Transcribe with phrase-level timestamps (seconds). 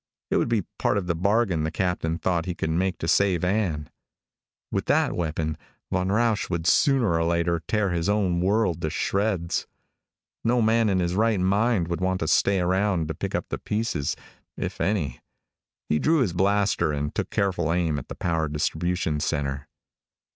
[0.31, 3.43] It would be part of the bargain the captain thought he could make to save
[3.43, 3.87] Ann.
[4.71, 5.59] With that weapon,
[5.91, 9.67] Von Rausch would sooner or later tear his own world to shreds.
[10.43, 13.59] No man in his right mind would want to stay around to pick up the
[13.59, 14.15] pieces
[14.57, 15.19] if any.
[15.87, 19.67] He drew his blaster and took careful aim at the power distribution center.